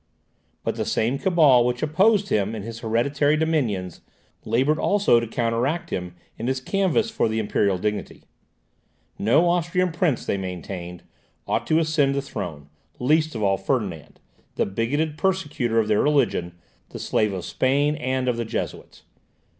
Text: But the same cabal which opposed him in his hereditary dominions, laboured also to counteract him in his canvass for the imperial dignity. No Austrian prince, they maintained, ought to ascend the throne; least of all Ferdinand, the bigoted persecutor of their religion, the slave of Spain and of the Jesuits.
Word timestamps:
But 0.63 0.77
the 0.77 0.83
same 0.83 1.19
cabal 1.19 1.63
which 1.63 1.83
opposed 1.83 2.29
him 2.29 2.55
in 2.55 2.63
his 2.63 2.79
hereditary 2.79 3.37
dominions, 3.37 4.01
laboured 4.45 4.79
also 4.79 5.19
to 5.19 5.27
counteract 5.27 5.91
him 5.91 6.15
in 6.39 6.47
his 6.47 6.59
canvass 6.59 7.11
for 7.11 7.29
the 7.29 7.37
imperial 7.37 7.77
dignity. 7.77 8.23
No 9.19 9.47
Austrian 9.47 9.91
prince, 9.91 10.25
they 10.25 10.37
maintained, 10.39 11.03
ought 11.47 11.67
to 11.67 11.77
ascend 11.77 12.15
the 12.15 12.21
throne; 12.23 12.67
least 12.97 13.35
of 13.35 13.43
all 13.43 13.57
Ferdinand, 13.57 14.19
the 14.55 14.65
bigoted 14.65 15.19
persecutor 15.19 15.77
of 15.79 15.87
their 15.87 16.01
religion, 16.01 16.55
the 16.89 16.97
slave 16.97 17.31
of 17.31 17.45
Spain 17.45 17.93
and 17.97 18.27
of 18.27 18.37
the 18.37 18.45
Jesuits. 18.45 19.03